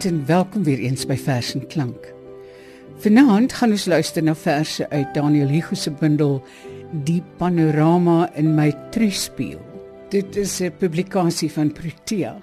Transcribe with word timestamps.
Goeienaand 0.00 0.28
en 0.28 0.34
welkom 0.34 0.62
weer 0.64 0.78
eens 0.78 1.02
by 1.04 1.16
Vers 1.20 1.50
en 1.54 1.66
Klank. 1.68 2.06
Vanaand 3.02 3.52
gaan 3.52 3.74
ons 3.74 3.84
luister 3.84 4.22
na 4.24 4.32
verse 4.34 4.86
uit 4.88 5.08
Daniel 5.14 5.50
Hugo 5.52 5.76
se 5.76 5.90
bundel 5.92 6.38
Die 7.04 7.20
Panorama 7.36 8.30
in 8.34 8.54
my 8.56 8.70
Truspieël. 8.94 9.60
Dit 10.08 10.36
is 10.36 10.60
'n 10.60 10.72
publikasie 10.78 11.50
van 11.52 11.72
Protea. 11.72 12.40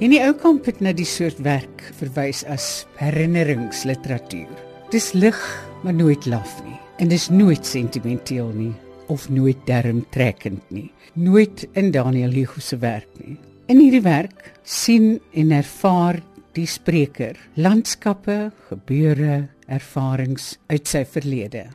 En 0.00 0.10
die 0.10 0.20
ou 0.20 0.32
kamp 0.32 0.64
het 0.64 0.80
na 0.80 0.92
die 0.92 1.06
soort 1.06 1.38
werk 1.38 1.92
verwys 1.94 2.44
as 2.44 2.86
herinneringsliteratuur. 2.96 4.50
Dis 4.90 5.12
lig, 5.12 5.38
maar 5.82 5.94
nooit 5.94 6.26
laf 6.26 6.64
nie. 6.64 6.78
En 6.98 7.08
dis 7.08 7.28
nooit 7.28 7.66
sentimenteel 7.66 8.50
nie 8.54 8.74
of 9.06 9.28
nooit 9.28 9.58
dermtrekkend 9.64 10.70
nie. 10.70 10.90
Nooit 11.12 11.68
in 11.72 11.90
Daniel 11.90 12.30
Hugo 12.30 12.60
se 12.60 12.78
werk 12.78 13.08
nie. 13.24 13.38
In 13.66 13.78
hierdie 13.78 14.02
werk 14.02 14.52
sien 14.62 15.20
en 15.32 15.50
ervaar 15.50 16.22
die 16.56 16.66
spreker 16.66 17.38
landskappe, 17.54 18.50
gebeure, 18.68 19.48
ervarings 19.70 20.56
uit 20.70 20.88
sy 20.88 21.04
verlede. 21.06 21.68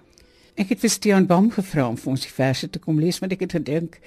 Ek 0.56 0.72
het 0.72 0.82
vir 0.84 0.92
Stean 0.92 1.28
Bam 1.28 1.50
gevra 1.52 1.88
om 1.90 1.98
vir 2.00 2.12
ons 2.16 2.24
die 2.24 2.32
verse 2.32 2.68
te 2.72 2.80
kom 2.80 3.00
lees 3.00 3.20
want 3.24 3.36
ek 3.36 3.46
het 3.48 3.58
gedink 3.58 4.00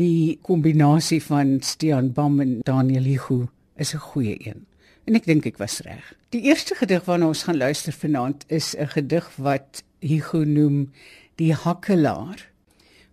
die 0.00 0.38
kombinasie 0.44 1.20
van 1.24 1.58
Stean 1.64 2.12
Bam 2.16 2.40
en 2.40 2.60
Daniel 2.64 3.04
Hugo 3.04 3.48
is 3.76 3.94
'n 3.94 4.04
goeie 4.12 4.36
een. 4.40 4.66
En 5.06 5.14
ek 5.14 5.24
dink 5.24 5.46
ek 5.46 5.58
was 5.58 5.80
reg. 5.80 6.14
Die 6.30 6.42
eerste 6.42 6.74
gedig 6.74 7.04
waarna 7.04 7.26
ons 7.26 7.42
gaan 7.42 7.56
luister 7.56 7.92
vanaand 7.92 8.44
is 8.48 8.74
'n 8.76 8.86
gedig 8.86 9.30
wat 9.36 9.82
Hugo 10.00 10.44
noem 10.44 10.92
Die 11.36 11.54
Hakkelaar, 11.54 12.48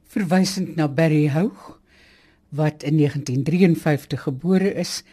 verwysend 0.07 0.75
na 0.75 0.87
Barry 0.87 1.29
Houg 1.29 1.79
wat 2.49 2.83
in 2.83 2.97
1953 2.97 4.21
gebore 4.21 4.73
is 4.73 5.03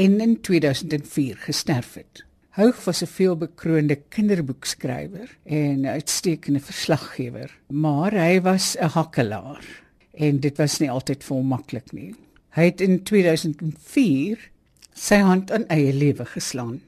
en 0.00 0.20
in 0.20 0.40
2004 0.40 1.36
gesterf 1.36 1.94
het. 1.94 2.24
Houg 2.50 2.84
was 2.84 3.02
'n 3.02 3.06
veelbekroonde 3.06 3.96
kinderboekskrywer 4.08 5.38
en 5.44 5.80
'n 5.80 5.86
uitstekende 5.86 6.60
verslaggewer, 6.60 7.58
maar 7.66 8.12
hy 8.12 8.40
was 8.40 8.76
'n 8.78 8.84
hakkelaar 8.84 9.64
en 10.12 10.40
dit 10.40 10.56
was 10.56 10.78
nie 10.78 10.90
altyd 10.90 11.24
vir 11.24 11.36
hom 11.36 11.46
maklik 11.46 11.92
nie. 11.92 12.14
Hy 12.48 12.64
het 12.64 12.80
in 12.80 13.02
2004 13.02 14.50
sy 14.92 15.16
hand 15.16 15.50
aan 15.50 15.66
eie 15.66 15.92
lewe 15.92 16.24
geslaan. 16.24 16.80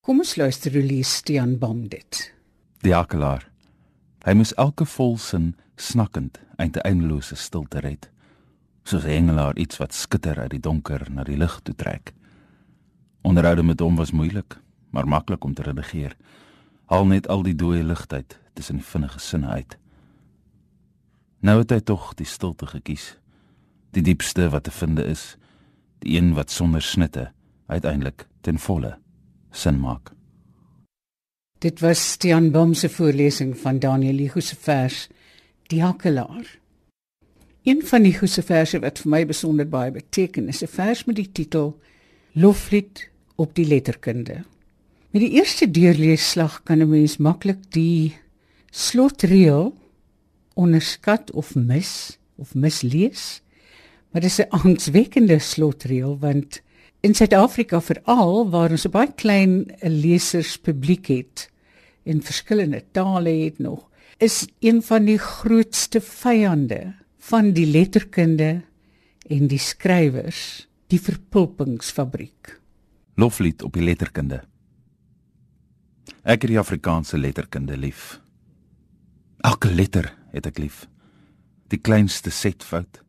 Kom 0.00 0.18
ons 0.18 0.36
luister 0.36 0.72
hoe 0.72 0.82
lees 0.82 1.14
Stean 1.14 1.58
Bom 1.58 1.88
dit. 1.88 2.32
Die 2.80 2.94
hakkelaar. 2.94 3.50
Hy 4.24 4.32
moes 4.32 4.54
elke 4.54 4.84
volsin 4.84 5.54
snakkend 5.76 6.38
uit 6.56 6.76
'n 6.76 6.80
eindelose 6.80 7.34
stilte 7.34 7.80
red, 7.80 8.10
soos 8.84 9.04
'n 9.04 9.08
engelaar 9.08 9.56
iets 9.56 9.76
wat 9.76 9.94
skitter 9.94 10.38
uit 10.38 10.50
die 10.50 10.60
donker 10.60 11.06
na 11.10 11.24
die 11.24 11.36
lig 11.36 11.60
toe 11.62 11.74
trek. 11.74 12.12
Onderhoude 13.22 13.62
met 13.62 13.80
hom 13.80 13.96
was 13.96 14.10
moeilik, 14.10 14.58
maar 14.90 15.08
maklik 15.08 15.44
om 15.44 15.54
te 15.54 15.62
redigeer. 15.62 16.16
Haal 16.84 17.06
net 17.06 17.28
al 17.28 17.42
die 17.42 17.54
dooie 17.54 17.84
ligtheid 17.84 18.38
tussen 18.52 18.76
die 18.76 18.84
vinnige 18.84 19.18
sinne 19.18 19.46
uit. 19.46 19.78
Nou 21.40 21.58
het 21.58 21.70
hy 21.70 21.80
tog 21.80 22.14
die 22.18 22.26
stilte 22.26 22.66
gekies. 22.66 23.16
Die 23.94 24.02
diepste 24.02 24.48
wat 24.50 24.64
te 24.66 24.70
vind 24.74 24.98
is, 24.98 25.36
die 26.02 26.18
een 26.18 26.32
wat 26.34 26.50
sonder 26.50 26.82
snitte 26.82 27.30
uiteindelik 27.66 28.26
ten 28.40 28.58
volle 28.58 28.96
sin 29.50 29.80
maak. 29.80 30.12
Dit 31.58 31.80
was 31.80 32.12
Stian 32.12 32.50
Bom 32.50 32.74
se 32.74 32.88
voorlesing 32.88 33.56
van 33.58 33.78
Daniel 33.78 34.16
Hugo 34.16 34.40
se 34.40 34.56
vers 34.56 35.08
Die 35.66 35.82
Hakkelaar. 35.82 36.58
Een 37.62 37.82
van 37.86 38.02
die 38.02 38.12
Hugo 38.12 38.26
se 38.26 38.42
verse 38.42 38.78
wat 38.80 38.98
vir 39.02 39.10
my 39.10 39.24
besonder 39.26 39.68
baie 39.68 39.90
beteken, 39.90 40.48
is 40.48 40.62
'n 40.62 40.70
vers 40.70 41.04
met 41.04 41.16
die 41.16 41.32
titel 41.32 41.80
Loflied 42.38 43.08
op 43.34 43.54
die 43.54 43.66
letterkunde. 43.66 44.44
Met 45.10 45.22
die 45.24 45.30
eerste 45.40 45.66
deurleesslag 45.70 46.60
kan 46.62 46.78
'n 46.78 46.88
mens 46.88 47.16
maklik 47.16 47.58
die 47.74 48.14
slotreël 48.70 49.74
onderskat 50.54 51.30
of 51.30 51.54
mis 51.54 52.18
of 52.36 52.54
mislees. 52.54 53.42
Maar 54.10 54.20
dit 54.20 54.30
is 54.30 54.38
'n 54.38 54.50
angswekkende 54.50 55.38
slotreël 55.38 56.18
want 56.18 56.62
in 57.00 57.14
Suid-Afrika 57.14 57.80
veral 57.80 58.50
waar 58.50 58.70
ons 58.70 58.86
baie 58.86 59.12
klein 59.14 59.66
leserspubliek 59.82 61.06
het 61.06 61.50
en 62.02 62.22
verskillende 62.22 62.84
tale 62.92 63.30
het 63.30 63.58
nog, 63.58 63.90
is 64.18 64.46
een 64.60 64.82
van 64.82 65.04
die 65.04 65.18
grootste 65.18 66.00
vyande 66.00 66.94
van 67.18 67.52
die 67.52 67.66
letterkunde 67.66 68.62
en 69.26 69.46
die 69.46 69.58
skrywers 69.58 70.67
die 70.88 71.00
verpulpingsfabriek. 71.00 72.54
Loflied 73.20 73.62
op 73.62 73.74
die 73.76 73.84
letterkunde. 73.84 74.40
Ek 76.24 76.44
het 76.44 76.48
die 76.48 76.60
Afrikaanse 76.60 77.18
letterkunde 77.20 77.76
lief. 77.76 78.20
Elke 79.44 79.68
letter 79.68 80.08
het 80.32 80.48
ek 80.48 80.60
lief. 80.62 80.86
Die 81.68 81.80
kleinste 81.80 82.32
setfout, 82.32 83.02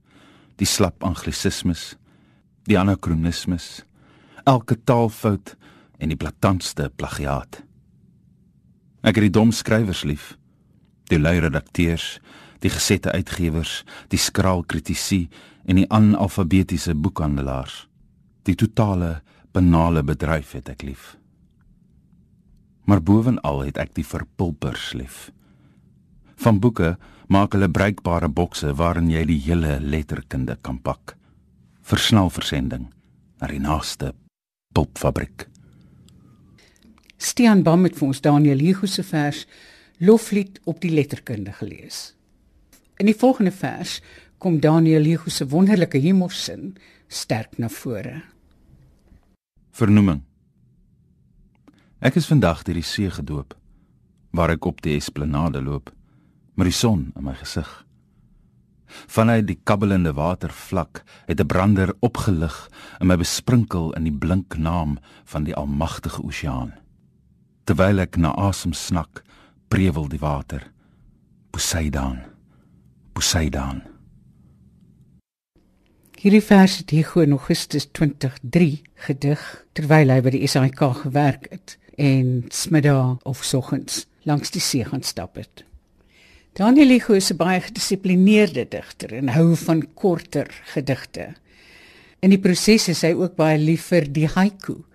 die 0.60 0.68
slap 0.68 1.06
anglisismes, 1.08 1.94
die 2.68 2.76
anakronismes, 2.76 3.86
elke 4.44 4.76
taalfout 4.84 5.56
en 6.00 6.12
die 6.12 6.20
blaatantste 6.20 6.90
plagiaat. 7.00 7.62
Ek 9.08 9.16
het 9.16 9.30
die 9.30 9.36
dom 9.40 9.54
skrywers 9.56 10.04
lief, 10.04 10.34
die 11.08 11.20
lui 11.20 11.38
redakteurs, 11.40 12.18
die 12.64 12.72
gesette 12.74 13.12
uitgewers, 13.12 13.84
die 14.12 14.20
skraal 14.20 14.64
kritici 14.64 15.28
en 15.66 15.80
die 15.80 15.88
analfabetiese 15.90 16.96
boekhandelaars. 16.96 17.86
Die 18.44 18.56
totale 18.56 19.20
banale 19.54 20.04
bedryf 20.04 20.56
het 20.58 20.70
ek 20.70 20.84
lief. 20.88 21.16
Maar 22.90 23.02
bovenal 23.06 23.66
het 23.68 23.78
ek 23.78 23.94
die 23.98 24.06
verpulpers 24.06 24.94
lief. 24.98 25.30
Van 26.40 26.60
boeke 26.60 26.96
maak 27.30 27.54
hulle 27.54 27.70
bruikbare 27.70 28.30
bokse 28.32 28.74
waarin 28.74 29.12
jy 29.12 29.26
die 29.30 29.42
hele 29.46 29.78
letterkunde 29.80 30.58
kan 30.66 30.80
pak. 30.82 31.16
Versnel 31.86 32.32
versending 32.34 32.90
na 33.40 33.50
die 33.52 33.62
naaste 33.62 34.14
pulpfabriek. 34.74 35.48
Stian 37.20 37.64
Bam 37.64 37.84
het 37.84 37.98
vir 38.00 38.08
ons 38.08 38.22
Daniel 38.24 38.62
Hugo 38.64 38.88
se 38.88 39.04
vers 39.04 39.46
Loflied 40.00 40.62
op 40.64 40.80
die 40.80 40.94
letterkunde 40.96 41.52
gelees. 41.52 42.14
In 43.00 43.08
die 43.08 43.16
volgende 43.16 43.52
vers 43.52 44.02
kom 44.38 44.60
Daniel 44.60 45.06
Hugo 45.08 45.30
se 45.30 45.48
wonderlike 45.48 45.98
humorsin 45.98 46.74
sterk 47.08 47.58
na 47.58 47.70
vore. 47.72 48.18
Vernoeming. 49.72 50.20
Ek 52.04 52.18
is 52.20 52.28
vandag 52.28 52.66
deur 52.68 52.76
die 52.76 52.84
see 52.84 53.08
gedoop 53.08 53.56
waar 54.36 54.52
ek 54.52 54.68
op 54.68 54.82
die 54.84 54.98
esplanade 54.98 55.62
loop 55.64 55.94
met 56.60 56.68
die 56.68 56.76
son 56.76 57.06
in 57.16 57.24
my 57.24 57.38
gesig. 57.40 57.70
Vanuit 59.08 59.48
die 59.48 59.58
kabbelende 59.64 60.12
watervlak 60.18 61.04
het 61.30 61.40
'n 61.40 61.48
brander 61.48 61.94
opgelig 62.04 62.68
en 63.00 63.08
my 63.08 63.16
besprinkel 63.16 63.96
in 63.96 64.04
die 64.04 64.18
blink 64.18 64.58
naam 64.58 64.98
van 65.24 65.44
die 65.48 65.56
almagtige 65.56 66.22
oseaan. 66.22 66.76
Terwyl 67.64 68.00
ek 68.00 68.18
na 68.18 68.36
asem 68.36 68.74
snak, 68.74 69.24
prewel 69.70 70.08
die 70.10 70.20
water. 70.20 70.72
Poseidon. 71.52 72.29
Poseidon. 73.20 73.82
Hierdie 76.22 76.44
vers 76.44 76.78
het 76.80 76.94
Hugo 76.96 77.20
in 77.26 77.34
Augustus 77.36 77.90
2003 77.92 78.80
gedig 79.08 79.42
terwyl 79.76 80.14
hy 80.14 80.22
by 80.24 80.32
die 80.38 80.48
SAIK 80.48 80.80
gewerk 81.02 81.50
het 81.52 81.76
en 82.00 82.46
smiddag 82.56 83.18
of 83.28 83.44
soggens 83.44 84.06
langs 84.30 84.56
die 84.56 84.64
see 84.64 84.88
gaan 84.88 85.04
stap 85.04 85.36
het. 85.36 85.66
Daniel 86.56 86.96
Hugo 86.96 87.20
is 87.20 87.28
'n 87.34 87.42
baie 87.44 87.60
gedissiplineerde 87.60 88.66
digter 88.72 89.12
en 89.20 89.36
hou 89.36 89.56
van 89.66 89.84
korter 89.94 90.48
gedigte. 90.72 91.36
In 92.24 92.30
die 92.30 92.40
proses 92.40 92.88
is 92.88 93.02
hy 93.02 93.12
ook 93.12 93.36
baie 93.36 93.60
lief 93.60 93.92
vir 93.92 94.08
die 94.08 94.28
haiku. 94.28 94.86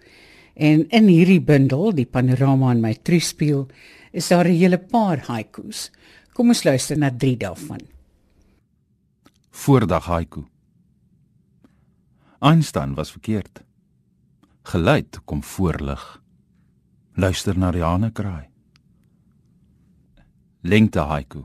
En 0.56 0.88
in 0.88 1.08
hierdie 1.08 1.44
bundel, 1.44 1.92
die 1.92 2.08
panorama 2.08 2.72
in 2.72 2.80
my 2.80 2.94
truspieël, 2.94 3.68
is 4.12 4.28
daar 4.28 4.48
'n 4.48 4.56
hele 4.56 4.78
paar 4.78 5.18
haikus. 5.28 5.90
Kom 6.32 6.48
ons 6.48 6.64
luister 6.64 6.96
na 6.98 7.10
3 7.10 7.36
daarvan. 7.36 7.93
Voordag 9.54 10.04
haiku. 10.04 10.44
Einstein 12.38 12.94
was 12.94 13.10
verkeerd. 13.10 13.64
Geluid 14.62 15.20
kom 15.24 15.42
voorlig. 15.42 16.22
Luister 17.12 17.58
na 17.58 17.70
die 17.70 17.82
hane 17.82 18.10
kraai. 18.10 18.50
Lengte 20.60 21.06
haiku. 21.06 21.44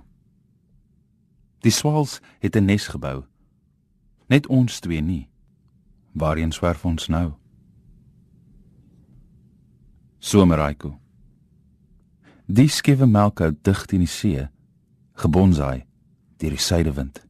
Die 1.61 1.71
swals 1.71 2.19
het 2.39 2.55
'n 2.55 2.65
nes 2.65 2.87
gebou. 2.87 3.23
Net 4.27 4.47
ons 4.47 4.79
twee 4.79 5.01
nie. 5.01 5.29
Waarheen 6.11 6.51
swerf 6.51 6.85
ons 6.85 7.07
nou? 7.07 7.33
Somer 10.19 10.57
haiku. 10.57 10.97
Die 12.45 12.67
skewe 12.67 13.05
melkhou 13.05 13.57
dig 13.61 13.85
teen 13.85 13.99
die 13.99 14.07
see, 14.07 14.49
gebonsai 15.13 15.85
deur 16.37 16.49
die 16.49 16.57
suidewind. 16.57 17.28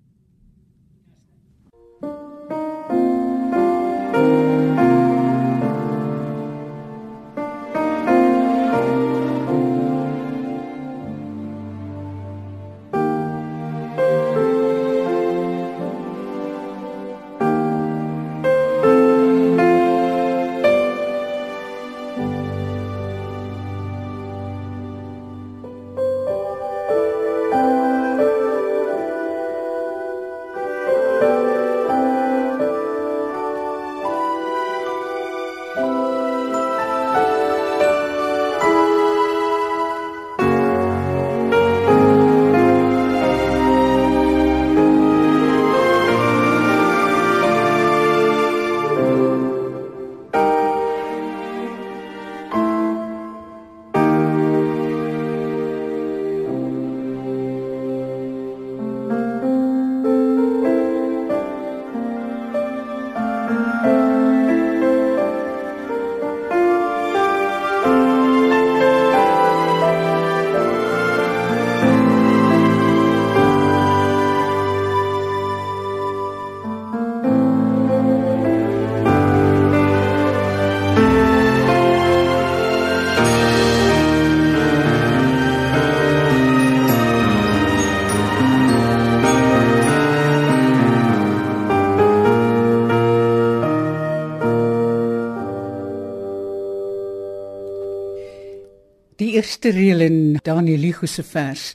Eerste 99.40 99.72
reël 99.72 100.02
in 100.04 100.40
Daniel 100.44 100.82
Ligo 100.84 101.08
se 101.08 101.24
vers 101.24 101.70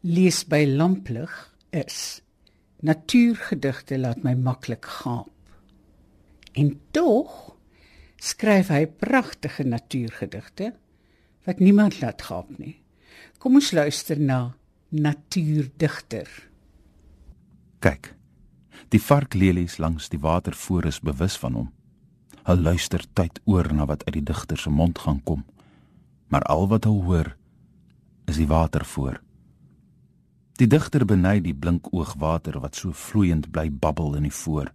lees 0.00 0.38
by 0.48 0.62
lamplig 0.64 1.32
is: 1.76 2.22
Natuurgedigte 2.80 3.98
laat 4.00 4.22
my 4.24 4.32
maklik 4.32 4.88
gaap. 4.88 5.28
En 6.56 6.70
tog 6.96 7.34
skryf 8.16 8.72
hy 8.72 8.86
pragtige 8.86 9.66
natuurgedigte 9.68 10.72
wat 11.44 11.60
niemand 11.60 12.00
laat 12.00 12.24
gaap 12.30 12.48
nie. 12.56 12.78
Kom 13.38 13.60
ons 13.60 13.72
luister 13.76 14.16
na 14.16 14.54
Natuurdigter. 14.88 16.28
Kyk. 17.80 18.14
Die 18.88 19.00
varklelies 19.00 19.76
langs 19.76 20.08
die 20.08 20.20
water 20.20 20.56
voor 20.56 20.88
is 20.88 21.00
bewus 21.00 21.36
van 21.36 21.60
hom. 21.60 21.72
Hulle 22.48 22.72
luister 22.72 23.04
tyd 23.12 23.40
oor 23.44 23.68
na 23.72 23.84
wat 23.90 24.04
uit 24.08 24.22
die 24.22 24.28
digter 24.32 24.56
se 24.56 24.70
mond 24.70 24.98
gaan 25.04 25.20
kom. 25.24 25.44
Maar 26.32 26.46
al 26.48 26.66
wat 26.70 26.88
hulle 26.88 27.04
hoor 27.04 27.28
is 28.30 28.38
die 28.40 28.48
water 28.48 28.84
voor. 28.88 29.20
Die 30.60 30.68
digter 30.70 31.04
beny 31.08 31.40
die 31.44 31.54
blink 31.56 31.88
oogwater 31.92 32.58
wat 32.62 32.78
so 32.78 32.92
vloeiend 32.96 33.50
bly 33.52 33.66
babbel 33.68 34.16
in 34.16 34.28
die 34.28 34.36
voor, 34.36 34.70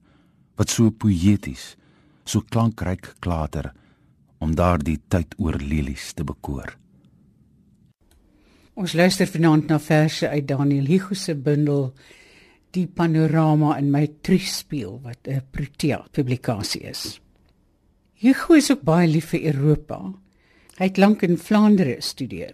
wat 0.58 0.74
so 0.74 0.92
poëties, 0.92 1.76
so 2.28 2.44
klankryk 2.46 3.14
klater 3.24 3.72
om 4.44 4.54
daardie 4.54 5.00
tyd 5.10 5.34
oor 5.42 5.58
lelies 5.62 6.12
te 6.14 6.26
bekoor. 6.28 6.76
Ons 8.78 8.94
luister 8.94 9.26
vanaand 9.26 9.72
na 9.72 9.80
verse 9.82 10.30
uit 10.30 10.46
Daniel 10.46 10.86
Hugo 10.86 11.18
se 11.18 11.34
bundel 11.34 11.94
Die 12.76 12.86
panorama 12.86 13.78
in 13.80 13.88
my 13.90 14.04
triespieël 14.22 15.00
wat 15.02 15.28
'n 15.28 15.42
Protea 15.52 16.06
publikasie 16.12 16.82
is. 16.82 17.22
Hugo 18.14 18.54
is 18.54 18.72
ook 18.72 18.84
baie 18.84 19.08
lief 19.08 19.30
vir 19.30 19.46
Europa. 19.54 20.14
Hy 20.78 20.92
het 20.92 20.98
lank 21.02 21.24
in 21.26 21.40
Vlaandere 21.42 21.96
gestudeer. 21.98 22.54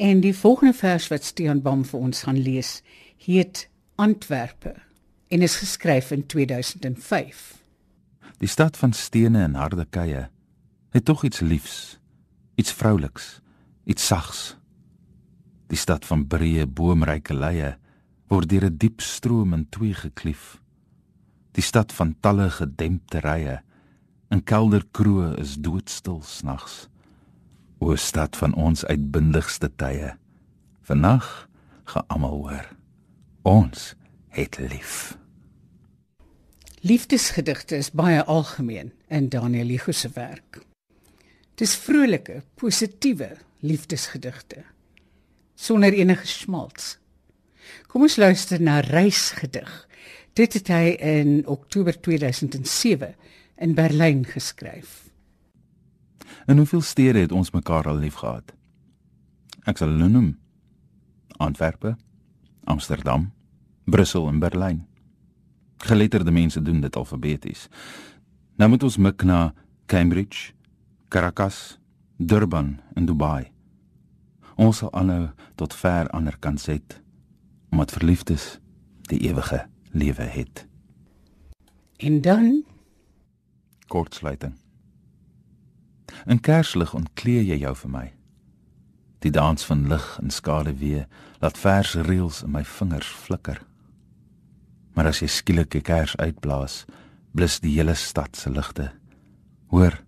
En 0.00 0.20
die 0.24 0.32
volgende 0.36 0.72
vers 0.72 1.08
wat 1.12 1.24
Stean 1.24 1.60
Bam 1.60 1.84
vir 1.84 2.00
ons 2.00 2.22
gaan 2.24 2.38
lees, 2.40 2.80
heet 3.20 3.66
Antwerpe 4.00 4.72
en 5.28 5.42
is 5.44 5.58
geskryf 5.60 6.10
in 6.10 6.26
2005. 6.26 7.42
Die 8.40 8.48
stad 8.48 8.76
van 8.80 8.92
stene 8.96 9.42
en 9.44 9.58
harde 9.60 9.84
keie 9.84 10.28
het 10.90 11.04
tog 11.04 11.24
iets 11.24 11.40
liefs, 11.40 11.98
iets 12.56 12.72
vrouliks, 12.72 13.40
iets 13.84 14.06
sags. 14.06 14.40
Die 15.68 15.78
stad 15.78 16.06
van 16.08 16.24
breë 16.26 16.64
boomryke 16.66 17.36
leie 17.36 17.74
word 18.32 18.48
deur 18.48 18.64
'n 18.70 18.78
diep 18.78 19.00
stroom 19.00 19.52
in 19.52 19.68
twee 19.68 19.94
geklief. 19.94 20.60
Die 21.52 21.62
stad 21.62 21.92
van 21.92 22.16
talle 22.20 22.50
gedempte 22.50 23.20
rye 23.20 23.60
in 24.30 24.42
kelderkroë 24.42 25.38
is 25.38 25.54
doodstil 25.54 26.22
snags. 26.22 26.88
O 27.80 27.94
stad 27.96 28.36
van 28.36 28.52
ons 28.54 28.84
uitbundigste 28.84 29.70
tye. 29.80 30.12
Vannag 30.84 31.48
gaan 31.88 32.04
almal 32.12 32.36
hoor. 32.42 32.66
Ons 33.42 33.94
het 34.36 34.58
lief. 34.60 35.16
Liefdesgedigte 36.84 37.80
is 37.80 37.88
baie 37.96 38.20
algemeen 38.24 38.92
in 39.08 39.30
Daniel 39.32 39.72
Hugo 39.72 39.96
se 39.96 40.10
werk. 40.12 40.60
Dis 41.56 41.72
vrolike, 41.80 42.42
positiewe 42.60 43.32
liefdesgedigte 43.64 44.64
sonder 45.56 45.92
enige 45.92 46.26
smalts. 46.26 46.98
Kom 47.88 48.04
ons 48.04 48.16
luister 48.16 48.60
na 48.60 48.80
Reisgedig. 48.84 49.72
Dit 50.36 50.56
het 50.56 50.68
hy 50.72 50.96
in 51.00 51.32
Oktober 51.48 51.96
2007 52.00 53.14
in 53.60 53.74
Berlyn 53.76 54.24
geskryf. 54.28 55.09
In 56.46 56.56
hoeveel 56.56 56.80
stede 56.80 57.18
het 57.18 57.32
ons 57.32 57.50
mekaar 57.50 57.88
al 57.88 57.98
lief 57.98 58.14
gehad? 58.14 58.52
Ek 59.64 59.78
sal 59.78 59.92
hulle 59.92 60.08
noem: 60.08 60.30
Antwerpe, 61.38 61.96
Amsterdam, 62.64 63.30
Brussel 63.84 64.28
en 64.28 64.38
Berlyn. 64.38 64.86
Geletterde 65.76 66.30
mense 66.30 66.62
doen 66.62 66.80
dit 66.80 66.96
alfabeties. 66.96 67.68
Nou 68.56 68.70
moet 68.70 68.82
ons 68.82 68.96
mik 68.96 69.22
na 69.24 69.54
Cambridge, 69.86 70.52
Caracas, 71.08 71.78
Durban 72.16 72.80
en 72.94 73.06
Dubai. 73.06 73.50
Ons 74.60 74.82
sal 74.82 74.92
aanhou 74.92 75.30
tot 75.56 75.74
ver 75.74 76.10
ander 76.12 76.36
kant 76.38 76.60
sit 76.60 77.00
omdat 77.70 77.92
verliefdes 77.94 78.58
die 79.08 79.20
ewige 79.30 79.62
lewe 79.94 80.22
het. 80.22 80.66
En 81.96 82.20
dan 82.20 82.64
kortsluiting. 83.86 84.59
In 86.26 86.40
kerslig 86.40 86.94
ontkleed 86.94 87.48
jy 87.48 87.60
jou 87.62 87.74
vir 87.84 87.90
my. 87.90 88.06
Die 89.20 89.32
dans 89.32 89.64
van 89.64 89.86
lig 89.88 90.06
en 90.22 90.30
skade 90.30 90.74
weer 90.80 91.06
laat 91.40 91.58
vers 91.58 91.94
reels 91.94 92.42
in 92.42 92.52
my 92.52 92.64
vingers 92.64 93.08
flikker. 93.08 93.60
Maar 94.96 95.12
as 95.12 95.20
jy 95.20 95.28
skielik 95.28 95.74
'n 95.74 95.82
kers 95.82 96.16
uitblaas, 96.16 96.84
blus 97.32 97.60
die 97.60 97.76
hele 97.76 97.94
stad 97.94 98.36
se 98.36 98.50
ligte. 98.50 98.92
Hoor, 99.66 100.02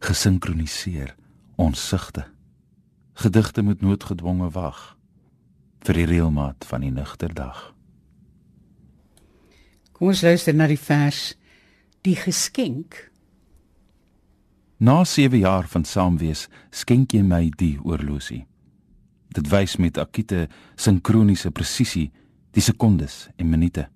gesinkroniseer 0.00 1.14
ons 1.56 1.88
sigte. 1.88 2.24
Gedigte 3.14 3.62
moet 3.62 3.80
noodgedwonge 3.80 4.50
wag 4.50 4.96
vir 5.80 5.94
die 5.94 6.06
reëlmaat 6.06 6.64
van 6.64 6.80
die 6.80 6.90
nugterdag. 6.90 7.74
Kom 9.92 10.08
ons 10.08 10.22
luister 10.22 10.54
na 10.54 10.66
die 10.66 10.80
vers 10.80 11.36
Die 12.06 12.14
geskenk. 12.14 13.10
Na 14.78 15.04
7 15.04 15.38
jaar 15.38 15.64
van 15.68 15.84
saamwees, 15.84 16.48
skenk 16.70 17.14
jy 17.16 17.22
my 17.24 17.46
die 17.56 17.78
oorlosie. 17.80 18.42
Dit 19.32 19.48
wys 19.48 19.78
met 19.80 19.96
akute 19.96 20.50
sinkroniese 20.76 21.48
presisie 21.50 22.10
die 22.52 22.60
sekondes 22.60 23.30
en 23.40 23.48
minute. 23.48 23.86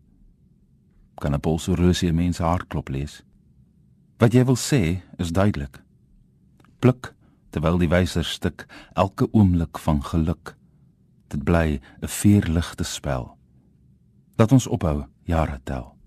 Kan 1.20 1.34
'n 1.34 1.40
polshorlosie 1.40 2.08
'n 2.08 2.16
mens 2.16 2.38
hartklop 2.38 2.88
lees? 2.88 3.22
Wat 4.18 4.32
jy 4.32 4.44
wil 4.44 4.56
sê 4.56 5.02
is 5.18 5.32
duidelik. 5.32 5.82
Pluk 6.80 7.14
terwyl 7.50 7.78
die 7.78 7.88
wyser 7.88 8.24
stuk 8.24 8.66
elke 8.94 9.28
oomblik 9.32 9.78
van 9.78 10.02
geluk. 10.02 10.56
Dit 11.28 11.44
bly 11.44 11.80
'n 12.00 12.08
vuurligte 12.08 12.84
spel. 12.84 13.36
Laat 14.36 14.52
ons 14.52 14.66
ophou 14.66 15.04
jare 15.24 15.60
tel. 15.64 15.99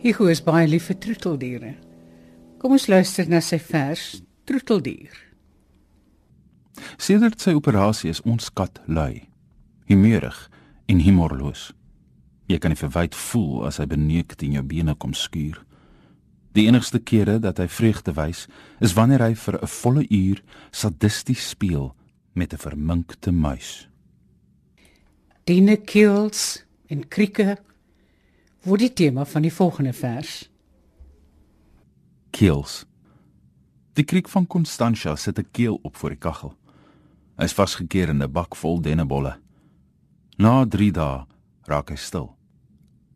Hugo 0.00 0.30
is 0.32 0.40
baie 0.40 0.64
lief 0.64 0.86
vir 0.88 0.96
troeteldiere. 0.96 1.74
Kom 2.60 2.72
ons 2.72 2.86
luister 2.88 3.28
na 3.28 3.42
sy 3.44 3.58
vers 3.60 4.22
Troeteldier. 4.48 5.12
Sedert 6.96 7.42
sy 7.44 7.52
operasie 7.52 8.08
is 8.08 8.22
ons 8.24 8.48
kat 8.56 8.80
lui, 8.88 9.26
humeurig 9.90 10.38
en 10.88 11.02
humorloos. 11.04 11.68
Jy 12.48 12.58
kan 12.58 12.72
nie 12.72 12.80
verwyd 12.80 13.14
voel 13.14 13.66
as 13.68 13.76
hy 13.78 13.86
beneuk 13.92 14.32
teen 14.40 14.56
jou 14.56 14.64
bene 14.64 14.96
kom 14.96 15.12
skuur. 15.12 15.60
Die 16.56 16.64
enigste 16.66 16.98
kere 16.98 17.36
dat 17.38 17.60
hy 17.60 17.68
vreugde 17.68 18.16
wys, 18.16 18.46
is 18.80 18.96
wanneer 18.96 19.22
hy 19.22 19.34
vir 19.34 19.60
'n 19.60 19.68
volle 19.68 20.04
uur 20.08 20.42
sadisties 20.72 21.50
speel 21.52 21.94
met 22.34 22.54
'n 22.54 22.58
verminkte 22.58 23.32
muis. 23.32 23.86
Dine 25.44 25.76
kills 25.76 26.64
en 26.88 27.08
krieke 27.08 27.58
word 28.64 28.84
die 28.84 28.92
tema 28.92 29.24
van 29.24 29.42
die 29.42 29.52
volgende 29.52 29.92
vers. 29.96 30.48
Kills. 32.30 32.84
Die 33.96 34.04
kriek 34.04 34.28
van 34.28 34.46
Constantia 34.46 35.16
sit 35.16 35.38
'n 35.38 35.48
keel 35.52 35.78
op 35.82 35.96
voor 35.96 36.10
die 36.10 36.18
kaggel. 36.18 36.54
Hy 37.36 37.44
is 37.44 37.52
vasgekeer 37.52 38.08
in 38.08 38.22
'n 38.22 38.32
bak 38.32 38.56
vol 38.56 38.80
dennebolle. 38.80 39.38
Na 40.38 40.64
3 40.64 40.92
dae 40.92 41.26
raak 41.64 41.90
hy 41.90 41.96
stil. 41.96 42.36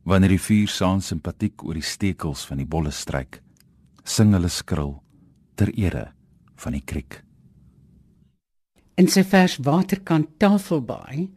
Wanneer 0.04 0.28
die 0.28 0.40
vuur 0.40 0.68
saam 0.68 1.00
simpatiek 1.00 1.64
oor 1.64 1.74
die 1.74 1.82
stekels 1.82 2.44
van 2.46 2.58
die 2.58 2.66
bolle 2.66 2.90
stryk, 2.90 3.42
sing 4.04 4.32
hulle 4.32 4.48
skril 4.48 5.02
ter 5.54 5.72
ere 5.78 6.12
van 6.56 6.72
die 6.72 6.84
kriek. 6.84 7.22
In 8.96 9.08
sy 9.08 9.24
vers 9.24 9.56
Waterkant 9.56 10.38
Tafelbaai 10.38 11.30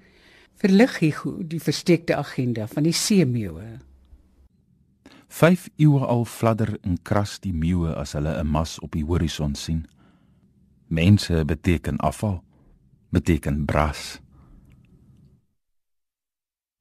verlig 0.61 0.99
Hugo 0.99 1.43
die 1.43 1.59
versteekte 1.59 2.15
agenda 2.15 2.67
van 2.67 2.83
die 2.83 2.93
seemeeuwe. 2.93 3.79
5 5.27 5.69
eeue 5.75 6.05
al 6.05 6.25
fladder 6.25 6.77
en 6.81 7.01
kras 7.01 7.39
die 7.39 7.53
meeuwe 7.53 7.96
as 7.96 8.13
hulle 8.15 8.34
'n 8.39 8.48
mas 8.48 8.79
op 8.79 8.91
die 8.91 9.05
horison 9.05 9.55
sien. 9.55 9.88
Mense 10.88 11.46
beteken 11.46 11.98
afval, 11.98 12.43
beteken 13.10 13.65
bras. 13.65 14.19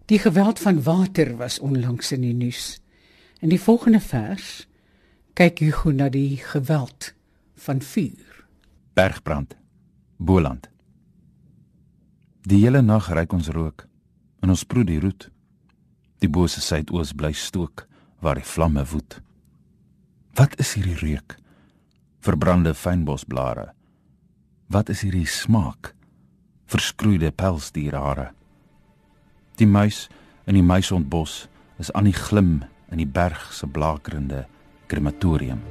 Die 0.06 0.18
geweld 0.18 0.58
van 0.58 0.82
water 0.82 1.36
was 1.36 1.58
onlangs 1.58 2.12
in 2.12 2.20
die 2.20 2.34
nuus. 2.34 2.80
In 3.40 3.48
die 3.48 3.60
volgende 3.60 4.00
vers 4.00 4.68
kyk 5.32 5.58
Hugo 5.58 5.90
na 5.90 6.08
die 6.08 6.36
geweld 6.36 7.14
van 7.54 7.82
vuur. 7.82 8.46
Bergbrand. 8.92 9.56
Boland. 10.16 10.70
Die 12.42 12.62
hele 12.62 12.82
nag 12.82 13.08
reik 13.08 13.32
ons 13.32 13.48
rook 13.48 13.88
en 14.40 14.48
ons 14.48 14.64
proe 14.64 14.84
die 14.84 15.00
roet. 15.00 15.30
Die 16.18 16.30
bose 16.30 16.60
suidoos 16.60 17.12
bly 17.12 17.32
stook 17.32 17.88
waar 18.20 18.38
die 18.40 18.46
vlamme 18.46 18.84
woed. 18.90 19.20
Wat 20.36 20.58
is 20.60 20.74
hierdie 20.76 20.98
reuk? 21.00 21.36
Verbrande 22.20 22.74
fynbosblare. 22.74 23.70
Wat 24.66 24.88
is 24.92 25.04
hierdie 25.06 25.26
smaak? 25.26 25.94
Verskroeide 26.66 27.30
pelsdierhare. 27.30 28.32
Die 29.56 29.68
muis 29.68 30.06
in 30.44 30.58
die 30.58 30.66
muisondbos 30.66 31.46
is 31.78 31.92
aan 31.92 32.08
die 32.10 32.16
glim 32.16 32.64
in 32.90 33.00
die 33.00 33.08
berg 33.08 33.52
se 33.54 33.66
blakerende 33.66 34.44
krematorium. 34.90 35.62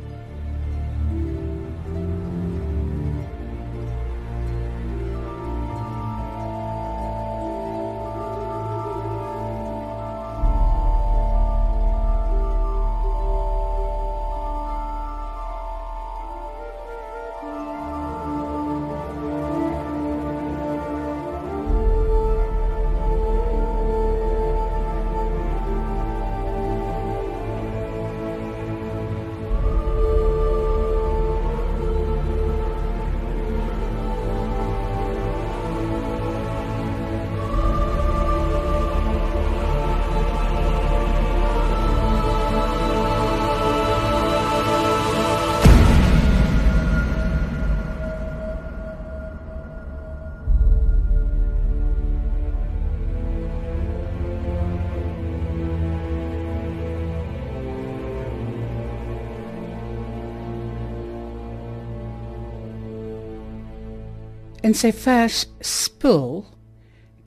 In 64.66 64.74
sy 64.74 64.90
vers 64.98 65.44
Spul 65.62 66.40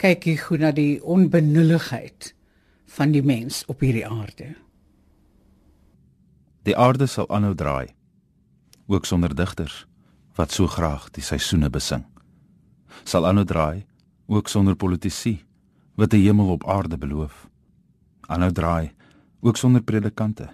kyk 0.03 0.25
hy 0.27 0.33
goed 0.41 0.63
na 0.65 0.73
die 0.75 0.99
onbenulligheid 1.07 2.33
van 2.97 3.13
die 3.15 3.23
mens 3.23 3.61
op 3.71 3.85
hierdie 3.85 4.07
aarde. 4.09 4.49
Die 6.67 6.75
aarde 6.75 7.07
sal 7.07 7.29
aanhou 7.31 7.53
draai, 7.55 7.95
ook 8.91 9.07
sonder 9.07 9.37
digters 9.39 9.85
wat 10.35 10.51
so 10.51 10.67
graag 10.67 11.07
die 11.15 11.23
seisoene 11.23 11.71
besing. 11.71 12.03
Sal 13.07 13.29
aanhou 13.29 13.47
draai, 13.47 13.85
ook 14.27 14.51
sonder 14.51 14.75
politici 14.75 15.37
wat 15.95 16.15
'n 16.15 16.25
hemel 16.25 16.51
op 16.51 16.67
aarde 16.67 16.99
beloof. 16.99 17.47
Aanhou 18.27 18.51
draai, 18.53 18.91
ook 19.41 19.57
sonder 19.57 19.83
predikante 19.83 20.49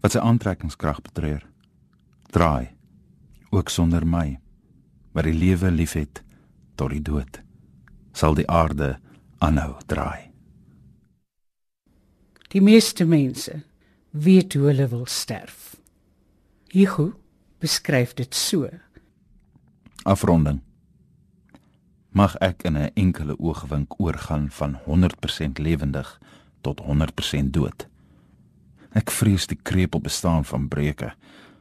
wat 0.00 0.12
sy 0.12 0.18
aantrekkingskrag 0.18 1.00
betreur. 1.02 1.48
Draai, 2.30 2.68
ook 3.50 3.68
sonder 3.68 4.06
my 4.06 4.38
wat 5.12 5.24
die 5.24 5.34
lewe 5.34 5.70
liefhet 5.70 6.22
tot 6.74 6.90
die 6.90 7.02
dood 7.02 7.42
sal 8.18 8.34
die 8.34 8.48
aarde 8.50 8.96
aanhou 9.38 9.76
draai. 9.86 10.30
Die 12.48 12.62
meeste 12.64 13.04
mense 13.04 13.60
weet 14.10 14.56
hoe 14.56 14.70
hulle 14.70 14.88
wil 14.88 15.06
sterf. 15.06 15.76
Hugo 16.72 17.12
beskryf 17.62 18.14
dit 18.18 18.34
so. 18.34 18.70
Afronding. 20.08 20.62
Mag 22.10 22.34
ek 22.40 22.64
in 22.64 22.76
'n 22.76 22.90
enkele 22.94 23.38
oogwink 23.38 24.00
oorgaan 24.00 24.50
van 24.50 24.78
100% 24.84 25.58
lewendig 25.58 26.20
tot 26.60 26.80
100% 26.80 27.52
dood? 27.52 27.86
Ek 28.92 29.10
vrees 29.10 29.46
die 29.46 29.58
krepel 29.62 30.00
bestaan 30.00 30.44
van 30.44 30.68
breuke 30.68 31.14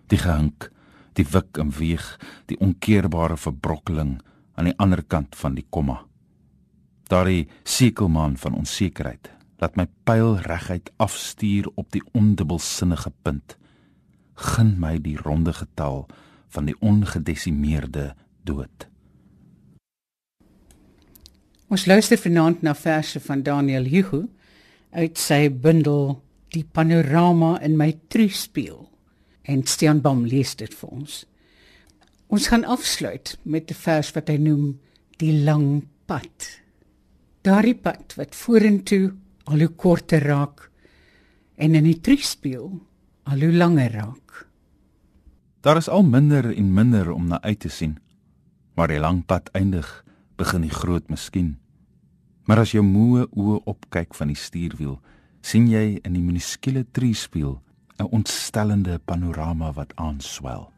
die 0.08 0.18
gehink 0.18 0.72
die 1.18 1.26
wik 1.26 1.58
en 1.62 1.72
weeg, 1.78 2.06
die 2.50 2.60
onkeerbare 2.64 3.38
verbrokkeling 3.38 4.18
aan 4.58 4.70
die 4.70 4.78
ander 4.82 5.04
kant 5.04 5.36
van 5.38 5.58
die 5.58 5.66
komma. 5.70 6.04
Daardie 7.10 7.48
sekelman 7.64 8.38
van 8.38 8.58
onsekerheid 8.58 9.32
laat 9.58 9.78
my 9.80 9.88
pyl 10.06 10.36
reguit 10.46 10.92
afstuur 11.02 11.70
op 11.76 11.90
die 11.96 12.04
ondubbelsinnige 12.14 13.12
punt. 13.26 13.56
Gun 14.38 14.76
my 14.80 14.98
die 15.02 15.18
ronde 15.18 15.56
getal 15.58 16.06
van 16.54 16.70
die 16.70 16.76
ongedesimeerde 16.80 18.12
dood. 18.46 18.88
Ons 21.68 21.88
luister 21.90 22.20
vanaand 22.22 22.62
na 22.64 22.76
verse 22.78 23.20
van 23.20 23.42
Daniel 23.44 23.90
Hugo 23.90 24.28
uit 24.92 25.18
sy 25.20 25.48
bundel 25.52 26.22
Die 26.56 26.64
panorama 26.64 27.58
in 27.60 27.76
my 27.76 27.90
truspieël 28.08 28.86
en 29.48 29.64
Stian 29.66 30.02
Bam 30.04 30.26
lees 30.28 30.56
dit 30.60 30.74
vir 30.74 30.90
ons. 30.92 31.26
Ons 32.28 32.48
gaan 32.52 32.66
afsluit 32.68 33.38
met 33.44 33.72
'n 33.72 33.74
vers 33.74 34.12
wat 34.12 34.28
hy 34.28 34.38
noem 34.38 34.80
die 35.18 35.44
lang 35.44 35.88
pad. 36.06 36.62
Daardie 37.42 37.76
pad 37.76 38.16
wat 38.18 38.36
vorentoe 38.36 39.14
al 39.46 39.60
hoe 39.60 39.76
korter 39.76 40.24
raak 40.24 40.70
en 41.56 41.76
in 41.76 41.84
die 41.84 42.02
triespieël 42.02 42.82
al 43.24 43.40
hoe 43.40 43.54
langer 43.54 43.92
raak. 43.92 44.48
Daar 45.62 45.78
is 45.78 45.90
al 45.90 46.04
minder 46.04 46.56
en 46.56 46.74
minder 46.74 47.12
om 47.12 47.28
na 47.28 47.42
uit 47.42 47.60
te 47.60 47.70
sien. 47.70 47.98
Maar 48.76 48.88
die 48.88 49.00
lang 49.00 49.26
pad 49.26 49.50
eindig, 49.52 50.06
begin 50.36 50.62
die 50.62 50.72
groot 50.74 51.10
miskien. 51.10 51.58
Maar 52.46 52.60
as 52.60 52.72
jou 52.72 52.84
moe 52.84 53.28
oë 53.32 53.64
opkyk 53.66 54.14
van 54.16 54.28
die 54.28 54.38
stuurwiel, 54.38 55.00
sien 55.42 55.68
jy 55.68 56.00
in 56.04 56.14
die 56.14 56.22
minuskule 56.22 56.86
triespieël 56.92 57.62
'n 57.98 58.10
ontstellende 58.10 59.00
panorama 59.06 59.72
wat 59.74 59.96
aanswel, 59.96 60.72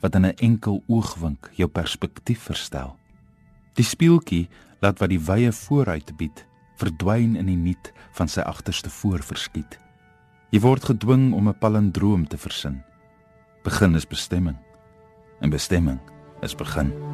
wat 0.00 0.14
in 0.14 0.26
'n 0.26 0.36
enkel 0.36 0.82
oogwink 0.86 1.50
jou 1.52 1.68
perspektief 1.68 2.40
verstel. 2.40 2.96
Die 3.74 3.84
speeltjie 3.84 4.48
laat 4.80 4.98
wat 4.98 5.08
die 5.08 5.20
wye 5.20 5.52
vooruit 5.52 6.16
bied, 6.16 6.46
verdwyn 6.76 7.36
in 7.36 7.46
die 7.46 7.56
niet 7.56 7.92
van 8.12 8.28
sy 8.28 8.40
agterste 8.40 8.90
voor 8.90 9.22
verskiet. 9.22 9.78
Jy 10.50 10.60
word 10.60 10.84
gedwing 10.84 11.32
om 11.32 11.48
'n 11.48 11.58
palindroom 11.58 12.28
te 12.28 12.38
versin. 12.38 12.82
Begin 13.62 13.94
is 13.94 14.06
bestemming 14.06 14.56
en 15.40 15.50
bestemming 15.50 16.00
is 16.42 16.54
begin. 16.54 17.13